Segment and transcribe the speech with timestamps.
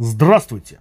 [0.00, 0.78] Здравствуйте!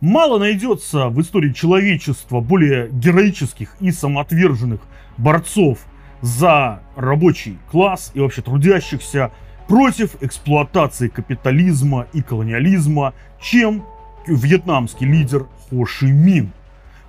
[0.00, 4.80] Мало найдется в истории человечества более героических и самоотверженных
[5.18, 5.78] борцов
[6.20, 9.30] за рабочий класс и вообще трудящихся
[9.68, 13.84] против эксплуатации капитализма и колониализма, чем
[14.26, 16.50] вьетнамский лидер Хо Ши Мин.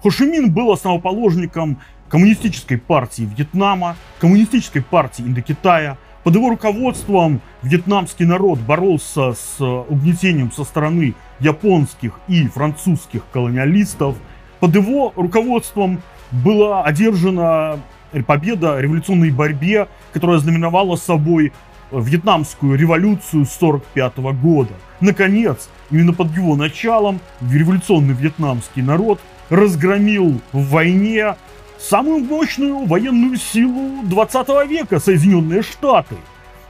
[0.03, 8.25] Хо Ши Мин был основоположником коммунистической партии Вьетнама, коммунистической партии Индокитая– под его руководством вьетнамский
[8.25, 14.15] народ боролся с э, угнетением со стороны японских и французских колониалистов.
[14.59, 17.79] Под его руководством была одержана
[18.27, 21.53] победа в революционной борьбе, которая знаменовала собой
[21.91, 24.73] вьетнамскую революцию 1945 года.
[24.99, 29.19] Наконец, именно под его началом революционный вьетнамский народ
[29.49, 31.35] разгромил в войне
[31.81, 36.15] самую мощную военную силу 20 века Соединенные Штаты.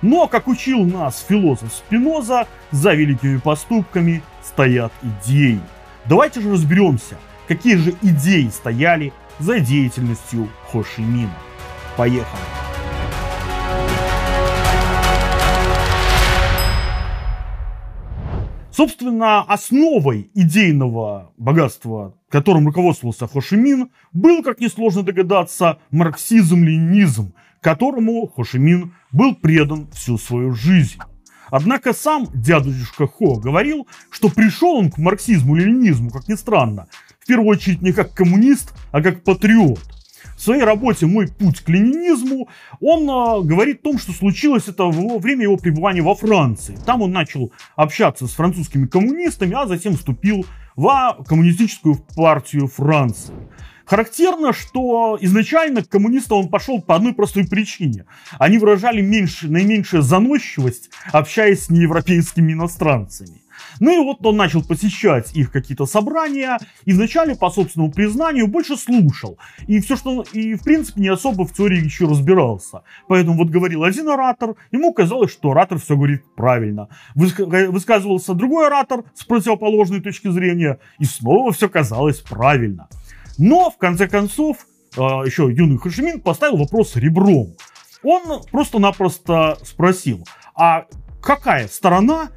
[0.01, 5.59] Но, как учил нас философ Спиноза, за великими поступками стоят идеи.
[6.05, 11.37] Давайте же разберемся, какие же идеи стояли за деятельностью Хошимина.
[11.97, 12.41] Поехали!
[18.71, 29.35] Собственно, основой идейного богатства, которым руководствовался Хошимин, был, как несложно догадаться, марксизм-ленинизм, которому Хошимин был
[29.35, 30.97] предан всю свою жизнь.
[31.49, 36.87] Однако сам дядюшка Хо говорил, что пришел он к марксизму-ленинизму, как ни странно,
[37.19, 40.00] в первую очередь не как коммунист, а как патриот
[40.41, 44.85] в своей работе «Мой путь к ленинизму» он э, говорит о том, что случилось это
[44.85, 46.75] во время его пребывания во Франции.
[46.83, 50.43] Там он начал общаться с французскими коммунистами, а затем вступил
[50.75, 53.35] в коммунистическую партию Франции.
[53.85, 58.05] Характерно, что изначально к коммунистам он пошел по одной простой причине.
[58.39, 63.41] Они выражали меньше, наименьшую заносчивость, общаясь с неевропейскими иностранцами.
[63.79, 68.77] Ну и вот он начал посещать их какие-то собрания, и вначале, по собственному признанию, больше
[68.77, 69.37] слушал.
[69.67, 70.23] И все, что...
[70.33, 72.83] И, в принципе, не особо в теории еще разбирался.
[73.07, 76.89] Поэтому вот говорил один оратор, ему казалось, что оратор все говорит правильно.
[77.15, 82.87] Высказывался другой оратор с противоположной точки зрения, и снова все казалось правильно.
[83.37, 84.57] Но, в конце концов,
[84.97, 87.53] а, еще юный Хашимин поставил вопрос ребром.
[88.03, 90.85] Он просто-напросто спросил, а
[91.21, 92.29] какая сторона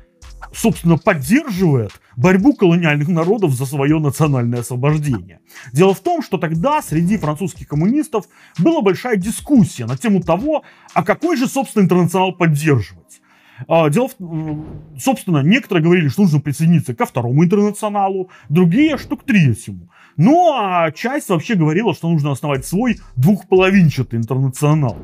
[0.52, 5.40] собственно, поддерживает борьбу колониальных народов за свое национальное освобождение.
[5.72, 8.26] Дело в том, что тогда среди французских коммунистов
[8.58, 13.20] была большая дискуссия на тему того, а какой же, собственно, интернационал поддерживать.
[13.68, 19.24] А, дело в, собственно, некоторые говорили, что нужно присоединиться ко второму интернационалу, другие, что к
[19.24, 19.90] третьему.
[20.16, 24.98] Ну, а часть вообще говорила, что нужно основать свой двухполовинчатый интернационал.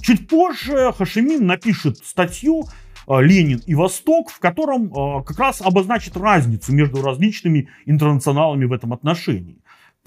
[0.00, 2.64] Чуть позже Хашимин напишет статью,
[3.08, 8.92] Ленин и Восток, в котором э, как раз обозначит разницу между различными интернационалами в этом
[8.92, 9.58] отношении.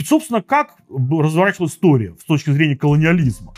[0.03, 3.53] Собственно, как разворачивалась история с точки зрения колониализма.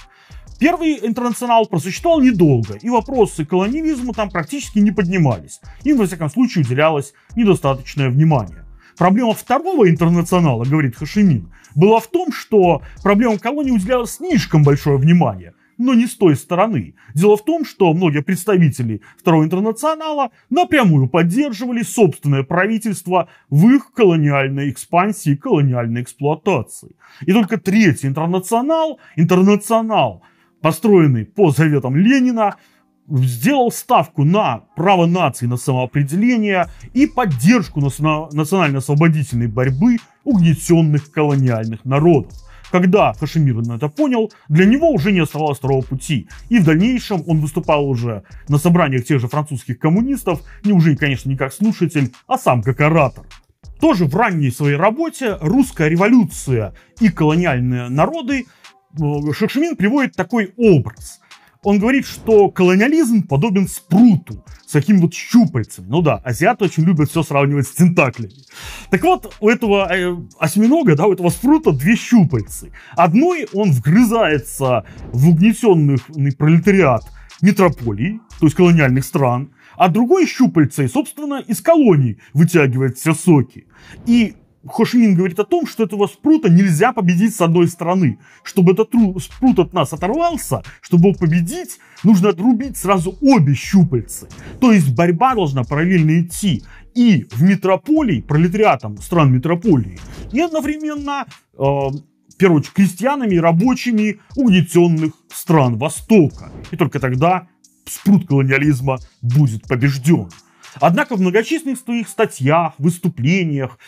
[0.60, 5.62] Первый интернационал просуществовал недолго, и вопросы колониализма там практически не поднимались.
[5.84, 8.66] Им, во всяком случае, уделялось недостаточное внимание.
[8.98, 15.54] Проблема второго интернационала, говорит Хашимин, была в том, что проблемам колонии уделялось слишком большое внимание
[15.80, 16.94] но не с той стороны.
[17.16, 24.70] Дело в том, что многие представители Второго интернационала напрямую поддерживали собственное правительство в их колониальной
[24.70, 26.96] экспансии, колониальной эксплуатации.
[27.26, 30.22] И только Третий интернационал, интернационал,
[30.62, 32.58] построенный по заветам Ленина,
[33.08, 42.34] сделал ставку на право нации на самоопределение и поддержку национально-освободительной борьбы угнетенных колониальных народов.
[42.72, 46.28] Когда Хашимир это понял, для него уже не оставалось второго пути.
[46.50, 51.30] И в дальнейшем он выступал уже на собраниях тех же французских коммунистов, не уже, конечно,
[51.30, 53.26] не как слушатель, а сам как оратор.
[53.80, 58.46] Тоже в ранней своей работе «Русская революция и колониальные народы»
[59.00, 61.22] э, Шекшемин приводит такой образ–
[61.64, 65.86] он говорит, что колониализм подобен спруту с таким вот щупальцем.
[65.88, 68.34] Ну да, азиаты очень любят все сравнивать с тентаклями.
[68.90, 72.72] Так вот, у этого э, осьминога, да, у этого спрута две щупальцы.
[72.96, 75.98] Одной он вгрызается в угнетенный
[76.38, 77.04] пролетариат
[77.42, 83.66] метрополий, то есть колониальных стран, а другой щупальцей, собственно, из колоний вытягивает все соки.
[84.06, 84.36] И
[84.72, 88.20] Хошимин говорит о том, что этого спрута нельзя победить с одной стороны.
[88.44, 94.28] Чтобы этот спрут от нас оторвался, чтобы его победить, нужно отрубить сразу обе щупальцы.
[94.60, 96.64] То есть борьба должна параллельно идти
[96.96, 100.00] и в метрополии, пролетариатом стран метрополии,
[100.32, 106.52] и одновременно, э, в первую очередь, крестьянами и рабочими угнетенных стран Востока.
[106.72, 107.48] И только тогда
[107.86, 110.30] спрут колониализма будет побежден.
[110.80, 113.80] Однако в многочисленных своих статьях, выступлениях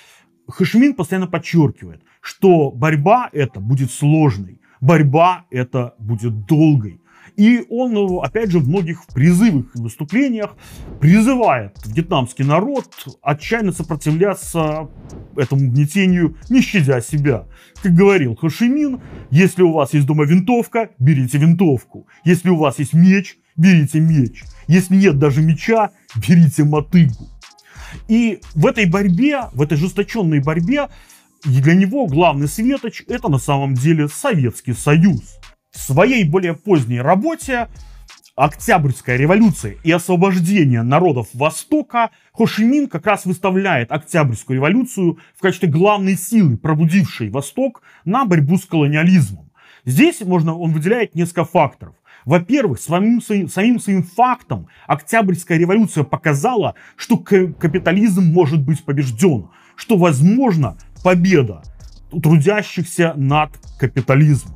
[0.52, 7.02] Хашимин постоянно подчеркивает, что борьба эта будет сложной, борьба эта будет долгой.
[7.38, 10.56] И он, опять же, в многих призывах и выступлениях
[11.00, 12.86] призывает вьетнамский народ
[13.22, 14.90] отчаянно сопротивляться
[15.38, 17.46] этому гнетению, не щадя себя.
[17.82, 19.00] Как говорил Хашимин,
[19.30, 22.06] если у вас есть дома винтовка, берите винтовку.
[22.26, 24.44] Если у вас есть меч, берите меч.
[24.68, 27.30] Если нет даже меча, берите мотыгу.
[28.08, 30.90] И в этой борьбе, в этой жесточенной борьбе,
[31.44, 35.40] для него главный светоч– это на самом деле Советский Союз.
[35.72, 37.68] В своей более поздней работе
[38.36, 46.18] Октябрьская революция и освобождение народов Востока Хошимин как раз выставляет Октябрьскую революцию в качестве главной
[46.18, 49.52] силы, пробудившей Восток на борьбу с колониализмом.
[49.86, 51.96] Здесь можно, он выделяет несколько факторов.
[52.26, 60.78] Во-первых, самим, самим своим фактом Октябрьская революция показала, что капитализм может быть побежден, что возможна
[61.04, 61.64] победа
[62.12, 64.56] трудящихся над капитализмом.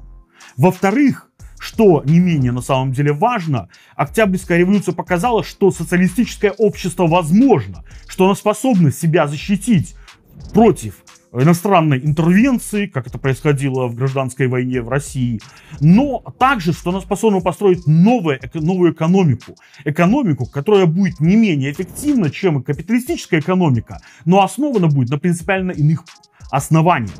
[0.57, 7.83] Во-вторых, что не менее на самом деле важно, Октябрьская революция показала, что социалистическое общество возможно,
[8.07, 9.95] что оно способно себя защитить
[10.53, 10.97] против
[11.41, 15.41] иностранной интервенции, как это происходило в гражданской войне в России,
[15.79, 19.55] но также, что она способна построить новую, новую экономику.
[19.83, 26.05] Экономику, которая будет не менее эффективна, чем капиталистическая экономика, но основана будет на принципиально иных
[26.51, 27.15] основаниях.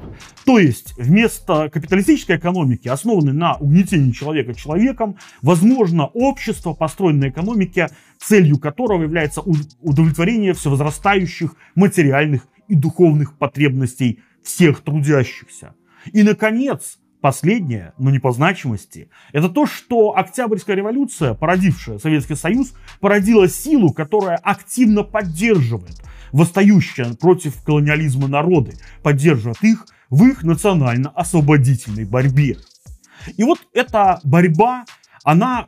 [0.46, 7.90] То есть вместо капиталистической экономики, основанной на угнетении человека человеком, возможно общество, построенное на экономике,
[8.20, 15.74] целью которого является удовлетворение всевозрастающих материальных и духовных потребностей всех трудящихся.
[16.12, 22.74] И, наконец, последнее, но не по значимости, это то, что Октябрьская революция, породившая Советский Союз,
[23.00, 26.02] породила силу, которая активно поддерживает
[26.32, 32.58] восстающие против колониализма народы, поддерживает их в их национально-освободительной борьбе.
[33.38, 34.86] И вот эта борьба
[35.26, 35.68] она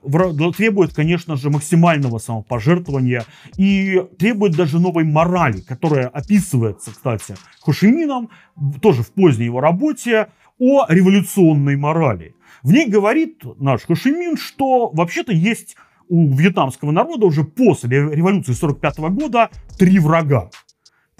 [0.56, 3.25] требует, конечно же, максимального самопожертвования
[3.57, 8.30] и требует даже новой морали, которая описывается, кстати, Хошимином,
[8.81, 10.27] тоже в поздней его работе,
[10.59, 12.36] о революционной морали.
[12.62, 15.75] В ней говорит наш Хошимин, что вообще-то есть
[16.07, 20.51] у вьетнамского народа уже после революции 45 года три врага.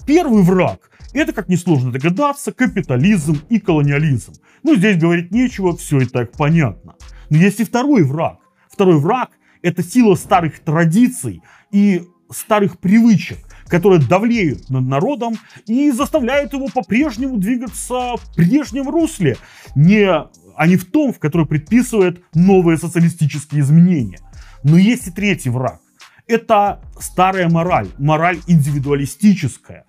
[0.06, 4.34] Первый враг– это, как несложно догадаться, капитализм и колониализм.
[4.62, 6.96] Ну, здесь говорить нечего, все и так понятно.
[7.30, 8.38] Но есть и второй враг.
[8.70, 9.30] Второй враг–
[9.62, 13.38] это сила старых традиций и старых привычек,
[13.68, 19.36] которые давлеют над народом и заставляют его по-прежнему двигаться в прежнем русле,
[19.74, 24.20] не, а не в том, в который предписывает новые социалистические изменения.
[24.62, 25.80] Но есть и третий враг.
[26.26, 29.84] Это старая мораль, мораль индивидуалистическая,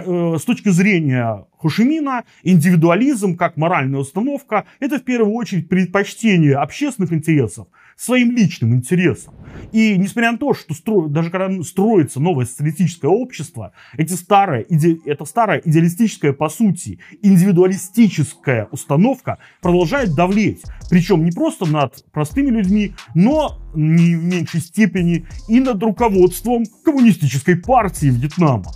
[0.00, 7.68] с точки зрения Хошимина, индивидуализм как моральная установка– это в первую очередь предпочтение общественных интересов
[7.96, 9.34] своим личным интересам.
[9.70, 11.08] И несмотря на то, что стро...
[11.08, 14.98] даже когда строится новое социалистическое общество, эти старые, иде...
[15.04, 20.62] это старая идеалистическая, по сути, индивидуалистическая установка продолжает давлеть.
[20.90, 27.56] Причем не просто над простыми людьми, но не в меньшей степени и над руководством коммунистической
[27.56, 28.72] партии Вьетнама.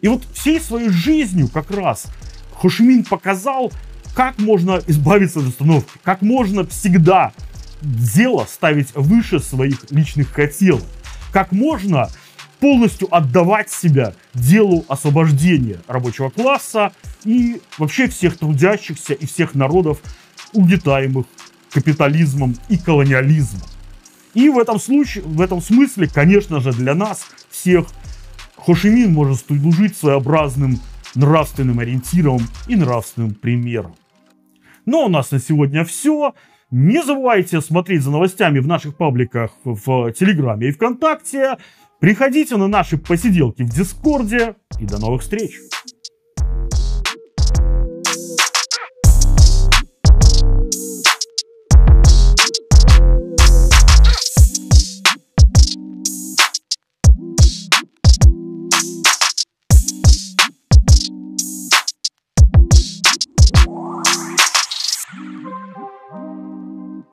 [0.00, 2.06] И вот всей своей жизнью как раз
[2.54, 3.72] Хошимин показал,
[4.14, 7.32] как можно избавиться от установки, как можно всегда
[7.82, 10.84] дело ставить выше своих личных хотелок,
[11.32, 12.08] как можно
[12.60, 16.92] полностью отдавать себя делу освобождения рабочего класса
[17.24, 19.98] и вообще всех трудящихся и всех народов,
[20.52, 21.26] угнетаемых
[21.70, 23.68] капитализмом и колониализмом.
[24.32, 27.86] И в этом случае, в этом смысле, конечно же, для нас всех
[28.66, 30.80] Хошимин может служить своеобразным
[31.14, 33.94] нравственным ориентиром и нравственным примером.
[34.86, 36.34] Но у нас на сегодня все.
[36.72, 41.58] Не забывайте смотреть за новостями в наших пабликах в Телеграме и ВКонтакте.
[42.00, 44.56] Приходите на наши посиделки в Дискорде.
[44.80, 45.52] И до новых встреч!